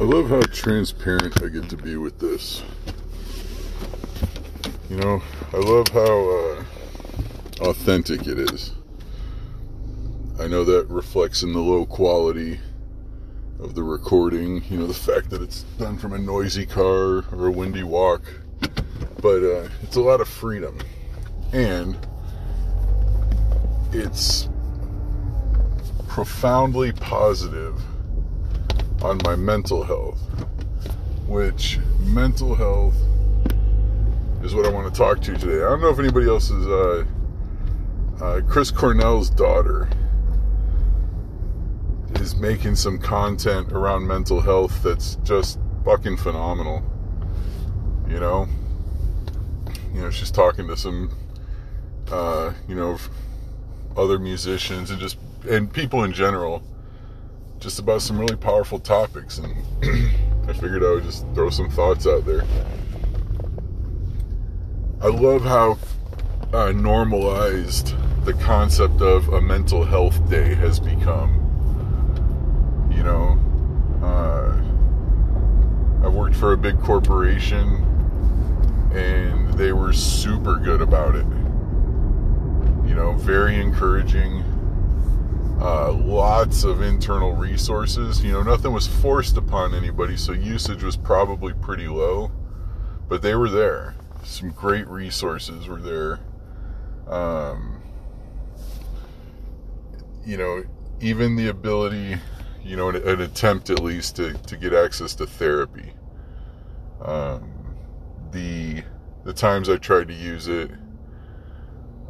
[0.00, 2.62] I love how transparent I get to be with this.
[4.88, 5.22] You know,
[5.52, 6.64] I love how uh,
[7.68, 8.72] authentic it is.
[10.38, 12.58] I know that reflects in the low quality
[13.58, 17.48] of the recording, you know, the fact that it's done from a noisy car or
[17.48, 18.22] a windy walk.
[19.20, 20.78] But uh, it's a lot of freedom.
[21.52, 21.98] And
[23.92, 24.48] it's
[26.08, 27.78] profoundly positive
[29.02, 30.20] on my mental health,
[31.26, 32.94] which mental health
[34.42, 35.64] is what I want to talk to you today.
[35.64, 37.04] I don't know if anybody else is uh,
[38.20, 39.88] uh, Chris Cornell's daughter
[42.16, 46.82] is making some content around mental health that's just fucking phenomenal.
[48.08, 48.48] You know,
[49.94, 51.16] you know, she's talking to some,
[52.10, 52.98] uh, you know,
[53.96, 55.16] other musicians and just
[55.48, 56.62] and people in general
[57.60, 59.54] just about some really powerful topics, and
[60.48, 62.42] I figured I would just throw some thoughts out there.
[65.02, 65.78] I love how
[66.52, 67.94] uh, normalized
[68.24, 71.36] the concept of a mental health day has become.
[72.90, 73.38] You know,
[74.02, 74.56] uh,
[76.06, 77.86] I've worked for a big corporation,
[78.92, 81.26] and they were super good about it.
[82.88, 84.44] You know, very encouraging
[85.60, 88.24] uh, lots of internal resources.
[88.24, 92.30] You know, nothing was forced upon anybody, so usage was probably pretty low,
[93.08, 93.94] but they were there.
[94.24, 96.20] Some great resources were there.
[97.06, 97.82] Um,
[100.24, 100.64] you know,
[101.00, 102.16] even the ability,
[102.62, 105.92] you know, an, an, attempt at least to, to get access to therapy.
[107.02, 107.52] Um,
[108.30, 108.82] the
[109.24, 110.70] the times I tried to use it,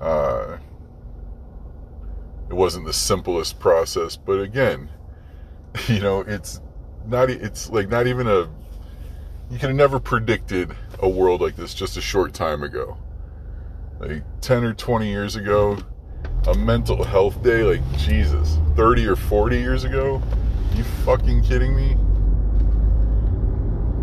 [0.00, 0.58] uh,
[2.50, 4.90] it wasn't the simplest process, but again,
[5.86, 6.60] you know, it's
[7.06, 8.50] not it's like not even a
[9.50, 12.96] you could have never predicted a world like this just a short time ago.
[14.00, 15.78] Like 10 or 20 years ago,
[16.46, 20.22] a mental health day like Jesus, 30 or 40 years ago?
[20.74, 21.96] You fucking kidding me?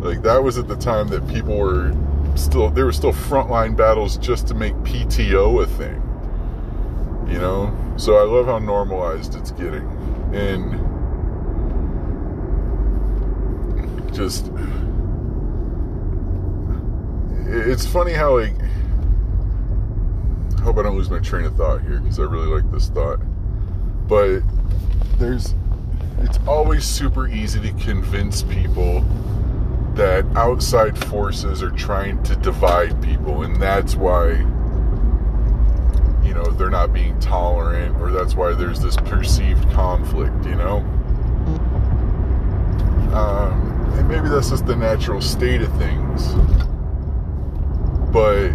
[0.00, 1.94] Like that was at the time that people were
[2.34, 6.11] still there were still frontline battles just to make PTO a thing.
[7.32, 7.94] You know?
[7.96, 9.88] So I love how normalized it's getting.
[10.34, 10.92] And
[14.14, 14.50] just
[17.46, 18.54] it's funny how like
[20.58, 22.88] I hope I don't lose my train of thought here because I really like this
[22.88, 23.20] thought.
[24.08, 24.40] But
[25.18, 25.54] there's
[26.18, 29.00] it's always super easy to convince people
[29.94, 34.44] that outside forces are trying to divide people and that's why
[36.32, 40.78] you know they're not being tolerant or that's why there's this perceived conflict you know?
[43.12, 46.32] Um, and maybe that's just the natural state of things.
[48.10, 48.52] But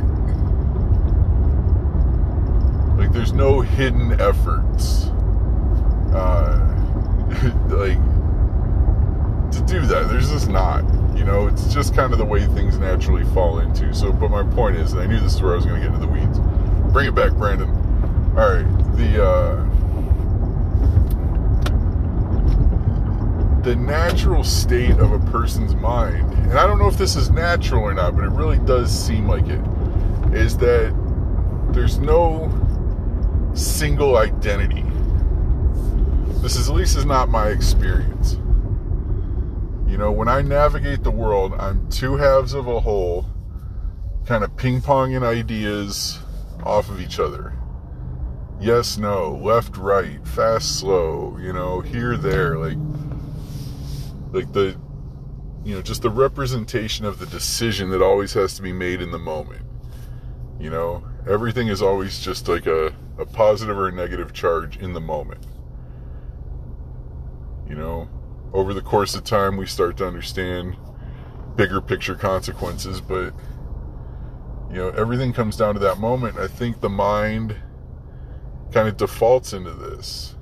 [2.97, 5.05] like there's no hidden efforts
[6.15, 6.57] uh,
[7.67, 7.99] like
[9.51, 10.07] to do that.
[10.09, 10.81] There's just not
[11.15, 11.45] you know?
[11.45, 13.93] It's just kind of the way things naturally fall into.
[13.93, 15.87] So but my point is and i knew this is where i was going to
[15.87, 16.39] get into the weeds
[16.97, 17.69] Bring it back, Brandon.
[18.35, 18.65] All right,
[18.95, 19.63] the uh,
[23.61, 27.83] the natural state of a person's mind, and I don't know if this is natural
[27.83, 29.61] or not, but it really does seem like it,
[30.35, 30.91] is that
[31.69, 32.51] there's no
[33.53, 34.83] single identity.
[36.41, 38.39] This is at least is not my experience.
[39.87, 43.27] You know, when I navigate the world, I'm two halves of a whole,
[44.25, 46.17] kind of ping ponging ideas,
[46.67, 47.53] off of each other.
[48.59, 52.77] Yes, no, left, right, fast, slow, you know, here, there, like,
[54.31, 54.75] like the,
[55.63, 59.11] you know, just the representation of the decision that always has to be made in
[59.11, 59.63] the moment.
[60.59, 64.93] You know, everything is always just like a, a positive or a negative charge in
[64.93, 65.45] the moment.
[67.69, 68.09] You know,
[68.53, 70.77] over the course of time, we start to understand
[71.55, 73.33] bigger picture consequences, but
[74.69, 76.37] you know, everything comes down to that moment.
[76.37, 77.55] I think the mind
[78.71, 80.35] kind of defaults into this,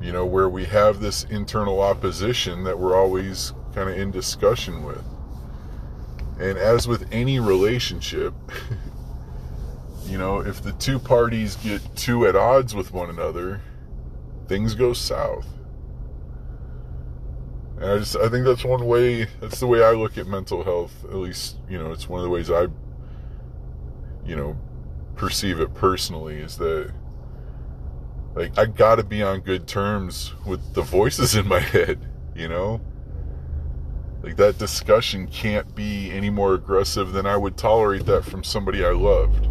[0.00, 4.84] you know, where we have this internal opposition that we're always kind of in discussion
[4.84, 5.04] with.
[6.38, 8.34] And as with any relationship,
[10.06, 13.60] you know, if the two parties get too at odds with one another,
[14.48, 15.46] things go south.
[17.76, 20.64] And I just I think that's one way that's the way I look at mental
[20.64, 21.04] health.
[21.04, 22.66] At least, you know, it's one of the ways I
[24.24, 24.56] you know,
[25.16, 26.92] perceive it personally is that
[28.34, 32.48] like I got to be on good terms with the voices in my head, you
[32.48, 32.80] know?
[34.22, 38.84] Like that discussion can't be any more aggressive than I would tolerate that from somebody
[38.84, 39.46] I loved.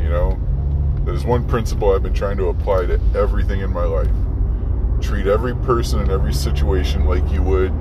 [0.00, 0.38] You know,
[1.04, 4.10] that is one principle I've been trying to apply to everything in my life.
[5.00, 7.72] Treat every person in every situation like you would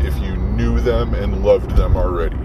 [0.00, 2.36] if you knew them and loved them already.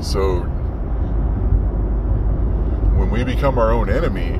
[0.00, 0.40] So,
[2.96, 4.30] when we become our own enemy,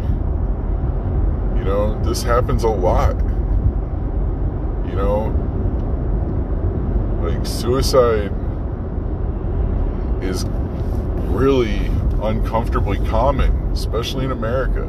[1.58, 3.14] you know, this happens a lot.
[4.88, 5.26] You know,
[7.22, 8.32] like suicide
[10.22, 10.46] is
[11.28, 11.86] really
[12.22, 14.84] uncomfortably common, especially in America.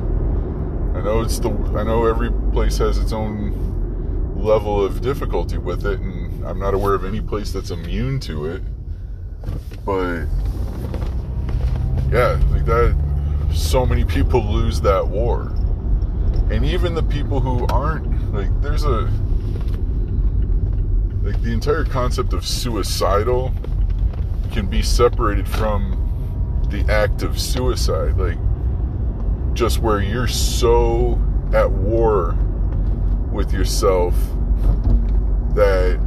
[0.95, 5.85] I know it's the I know every place has its own level of difficulty with
[5.85, 8.61] it and I'm not aware of any place that's immune to it.
[9.85, 10.25] But
[12.11, 12.95] yeah, like that
[13.53, 15.53] so many people lose that war.
[16.49, 19.09] And even the people who aren't like there's a
[21.23, 23.53] like the entire concept of suicidal
[24.51, 25.97] can be separated from
[26.69, 28.37] the act of suicide like
[29.53, 31.21] just where you're so
[31.53, 32.33] at war
[33.31, 34.15] with yourself
[35.53, 35.99] that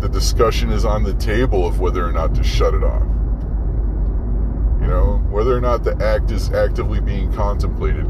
[0.00, 3.17] the discussion is on the table of whether or not to shut it off
[4.88, 8.06] you know whether or not the act is actively being contemplated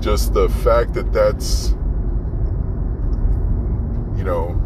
[0.00, 1.76] just the fact that that's
[4.16, 4.58] you know,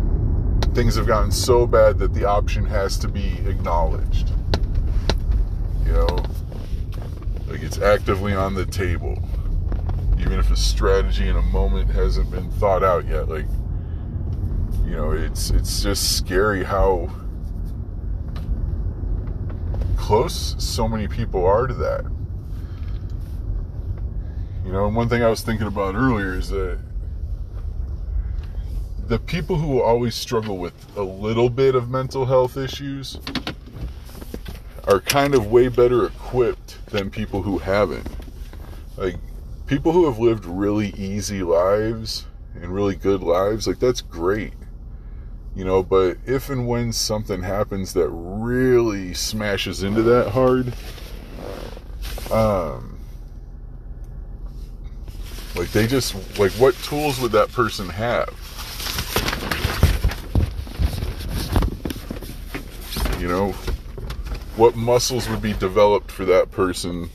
[0.74, 4.30] things have gotten so bad that the option has to be acknowledged.
[5.84, 6.24] You know,
[7.48, 9.18] like it's actively on the table.
[10.18, 13.46] Even if a strategy in a moment hasn't been thought out yet, like
[14.84, 17.10] you know, it's it's just scary how
[20.10, 22.04] close so many people are to that.
[24.66, 26.80] You know, and one thing I was thinking about earlier is that
[29.06, 33.20] the people who always struggle with a little bit of mental health issues
[34.82, 38.08] are kind of way better equipped than people who haven't.
[38.96, 39.14] Like,
[39.68, 42.26] people who have lived really easy lives
[42.56, 44.54] and really good lives, like, that's great.
[45.56, 50.72] You know, but if and when something happens that really smashes into that hard,
[52.30, 52.98] um,
[55.56, 58.28] like they just, like, what tools would that person have?
[63.18, 63.52] You know,
[64.56, 67.10] what muscles would be developed for that person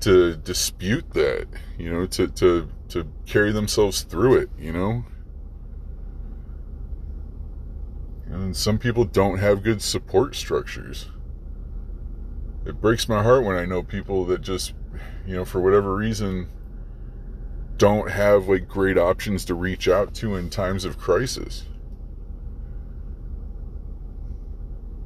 [0.00, 1.46] to dispute that,
[1.78, 5.04] you know, to, to, to carry themselves through it, you know?
[8.44, 11.06] And some people don't have good support structures.
[12.66, 14.74] It breaks my heart when I know people that just,
[15.26, 16.50] you know, for whatever reason,
[17.78, 21.64] don't have like great options to reach out to in times of crisis.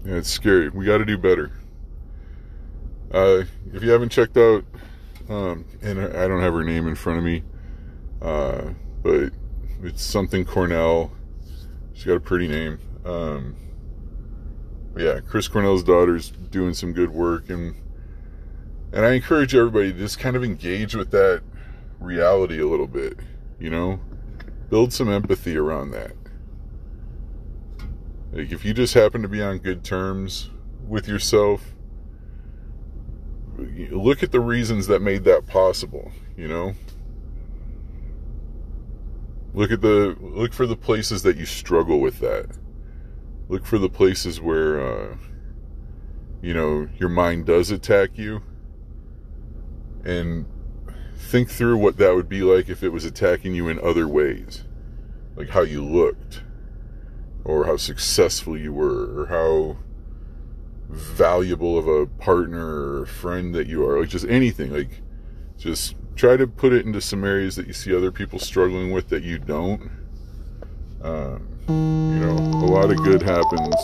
[0.05, 0.69] Yeah, it's scary.
[0.71, 1.53] We got to do better.
[3.13, 4.65] Uh, if you haven't checked out,
[5.29, 7.45] um, and I don't have her name in front of me,
[8.21, 8.71] uh,
[9.01, 9.31] but
[9.85, 11.13] it's something Cornell.
[11.95, 12.81] She's got a pretty name.
[13.09, 13.57] Um,
[14.97, 17.75] yeah, Chris Cornell's daughter's doing some good work, and
[18.93, 21.43] and I encourage everybody to just kind of engage with that
[22.01, 23.19] reality a little bit.
[23.59, 24.01] You know,
[24.69, 26.13] build some empathy around that.
[28.33, 30.51] Like if you just happen to be on good terms
[30.87, 31.75] with yourself,
[33.57, 36.75] look at the reasons that made that possible, you know?
[39.55, 42.47] Look at the look for the places that you struggle with that.
[43.49, 45.17] Look for the places where uh
[46.41, 48.43] you know, your mind does attack you.
[50.05, 50.47] And
[51.17, 54.65] think through what that would be like if it was attacking you in other ways.
[55.37, 56.43] Like how you looked
[57.45, 59.79] or how successful you were or how
[60.89, 64.01] valuable of a partner or friend that you are.
[64.01, 64.73] Like just anything.
[64.73, 65.03] Like
[65.59, 69.09] just try to put it into some areas that you see other people struggling with
[69.09, 69.91] that you don't.
[71.03, 73.75] Um, you know a lot of good happens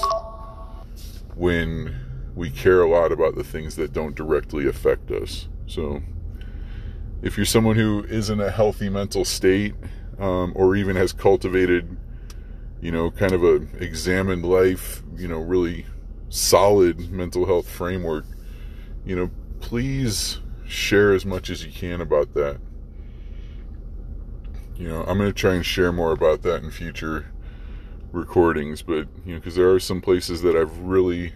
[1.35, 1.95] when
[2.35, 6.03] we care a lot about the things that don't directly affect us so
[7.23, 9.75] if you're someone who is in a healthy mental state
[10.19, 11.97] um, or even has cultivated
[12.85, 15.87] you know, kind of a examined life, you know, really
[16.29, 18.27] solid mental health framework,
[19.07, 22.59] you know, please share as much as you can about that.
[24.77, 27.33] You know, I'm going to try and share more about that in future
[28.15, 31.33] recordings, but, you know, because there are some places that I've really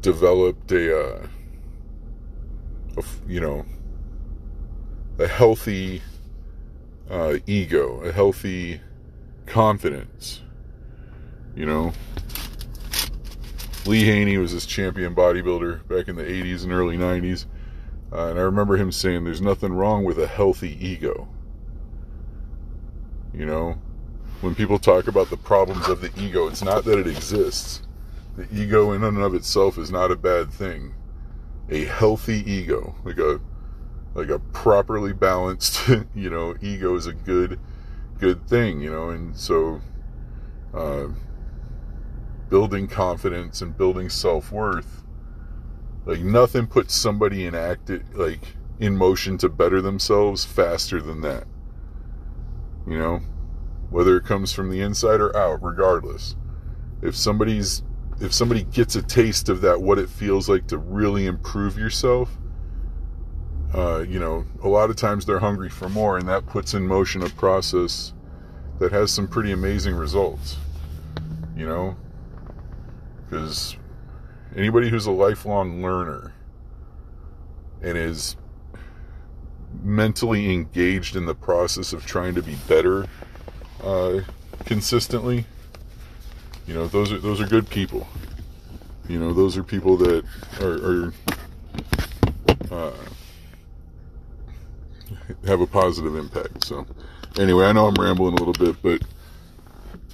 [0.00, 1.26] developed a, uh,
[2.96, 3.64] a you know,
[5.18, 6.02] a healthy
[7.10, 8.80] uh, ego, a healthy
[9.46, 10.42] confidence.
[11.56, 11.92] You know,
[13.86, 17.46] Lee Haney was this champion bodybuilder back in the 80s and early 90s.
[18.12, 21.28] Uh, and I remember him saying there's nothing wrong with a healthy ego.
[23.34, 23.78] You know,
[24.40, 27.82] when people talk about the problems of the ego, it's not that it exists.
[28.36, 30.94] The ego in and of itself is not a bad thing.
[31.70, 33.40] A healthy ego, like a
[34.14, 37.58] like a properly balanced, you know, ego is a good
[38.18, 39.80] good thing, you know, and so
[40.74, 41.08] uh,
[42.48, 45.04] building confidence and building self-worth
[46.08, 51.44] like nothing puts somebody in act like in motion to better themselves faster than that
[52.86, 53.20] you know
[53.90, 56.36] whether it comes from the inside or out regardless.
[57.02, 57.82] If somebody's
[58.20, 62.36] if somebody gets a taste of that what it feels like to really improve yourself
[63.72, 66.84] uh, you know a lot of times they're hungry for more and that puts in
[66.84, 68.12] motion a process
[68.80, 70.56] that has some pretty amazing results
[71.58, 71.96] you know?
[73.24, 73.76] Because
[74.56, 76.32] anybody who's a lifelong learner
[77.82, 78.36] and is
[79.82, 83.06] mentally engaged in the process of trying to be better
[83.82, 84.20] uh,
[84.64, 85.46] consistently,
[86.66, 88.06] you know, those are those are good people.
[89.08, 90.24] You know, those are people that
[90.60, 91.12] are, are
[92.70, 92.96] uh,
[95.46, 96.64] have a positive impact.
[96.64, 96.86] So,
[97.38, 99.02] anyway, I know I'm rambling a little bit, but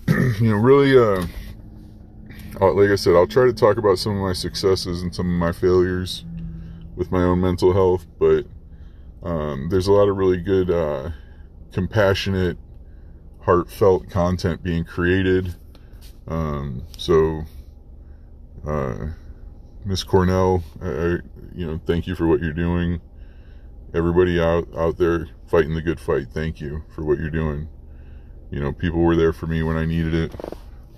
[0.40, 0.96] you know, really.
[0.96, 1.26] Uh,
[2.60, 5.26] uh, like I said, I'll try to talk about some of my successes and some
[5.26, 6.24] of my failures
[6.94, 8.46] with my own mental health, but
[9.24, 11.10] um, there's a lot of really good, uh,
[11.72, 12.56] compassionate,
[13.44, 15.54] heartfelt content being created.
[16.26, 17.42] Um, so,
[18.66, 19.08] uh,
[19.84, 21.08] Miss Cornell, I, I,
[21.54, 23.00] you know, thank you for what you're doing.
[23.92, 27.68] Everybody out out there fighting the good fight, thank you for what you're doing.
[28.50, 30.34] You know, people were there for me when I needed it.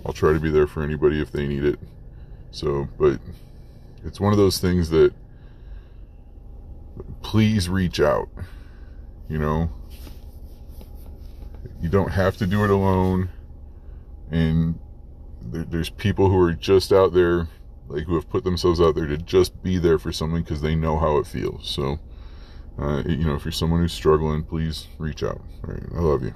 [0.05, 1.79] I'll try to be there for anybody if they need it.
[2.51, 3.19] So, but
[4.05, 5.13] it's one of those things that
[7.21, 8.29] please reach out.
[9.27, 9.69] You know,
[11.87, 13.29] you don't have to do it alone.
[14.29, 14.77] And
[15.41, 17.47] there, there's people who are just out there,
[17.87, 20.75] like who have put themselves out there to just be there for someone because they
[20.75, 21.69] know how it feels.
[21.69, 21.97] So,
[22.77, 25.41] uh, you know, if you're someone who's struggling, please reach out.
[25.63, 26.35] All right, I love you.